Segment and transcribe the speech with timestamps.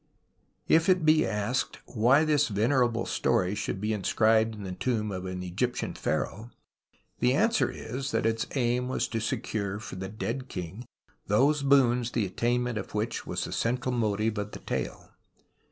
[0.67, 5.27] If it be asked why this venerable story should be inscribed in the tomb of
[5.27, 6.49] an Egyp tian pliaraoh,
[7.19, 10.85] the answer is that its aim was to secure for the dead king
[11.27, 15.11] those boons the attainment of which was the central motive of the tale.